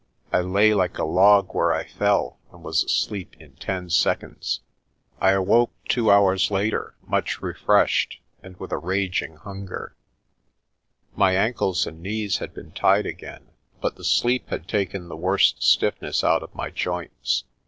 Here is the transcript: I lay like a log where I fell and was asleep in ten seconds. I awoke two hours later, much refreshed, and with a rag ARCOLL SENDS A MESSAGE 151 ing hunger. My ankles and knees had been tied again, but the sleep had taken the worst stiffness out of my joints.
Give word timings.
I 0.33 0.41
lay 0.41 0.73
like 0.73 0.97
a 0.97 1.03
log 1.05 1.53
where 1.53 1.73
I 1.73 1.83
fell 1.85 2.39
and 2.51 2.63
was 2.63 2.83
asleep 2.83 3.35
in 3.39 3.51
ten 3.57 3.91
seconds. 3.91 4.61
I 5.19 5.29
awoke 5.33 5.69
two 5.89 6.09
hours 6.09 6.49
later, 6.49 6.95
much 7.05 7.43
refreshed, 7.43 8.19
and 8.41 8.59
with 8.59 8.71
a 8.71 8.79
rag 8.79 9.09
ARCOLL 9.13 9.13
SENDS 9.13 9.21
A 9.21 9.33
MESSAGE 9.35 9.45
151 9.45 9.57
ing 9.61 9.69
hunger. 9.85 9.95
My 11.19 11.35
ankles 11.35 11.85
and 11.85 12.01
knees 12.01 12.37
had 12.39 12.51
been 12.55 12.71
tied 12.71 13.05
again, 13.05 13.49
but 13.79 13.95
the 13.95 14.03
sleep 14.03 14.49
had 14.49 14.67
taken 14.67 15.07
the 15.07 15.15
worst 15.15 15.61
stiffness 15.61 16.23
out 16.23 16.41
of 16.41 16.55
my 16.55 16.71
joints. 16.71 17.43